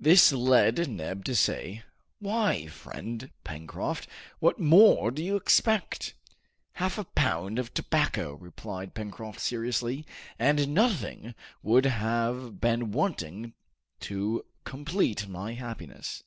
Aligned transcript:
This 0.00 0.32
led 0.32 0.88
Neb 0.88 1.26
to 1.26 1.34
say, 1.34 1.82
"Why, 2.20 2.68
friend 2.68 3.30
Pencroft, 3.44 4.08
what 4.38 4.58
more 4.58 5.10
do 5.10 5.22
you 5.22 5.36
expect?" 5.36 6.14
"Half 6.80 6.96
a 6.96 7.04
pound 7.04 7.58
of 7.58 7.74
tobacco," 7.74 8.32
replied 8.36 8.94
Pencroft 8.94 9.40
seriously, 9.40 10.06
"and 10.38 10.68
nothing 10.72 11.34
would 11.62 11.84
have 11.84 12.62
been 12.62 12.92
wanting 12.92 13.52
to 14.00 14.46
complete 14.64 15.28
my 15.28 15.52
happiness!" 15.52 16.24